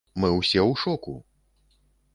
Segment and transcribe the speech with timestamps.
[0.21, 1.13] Мы ўсе ў шоку!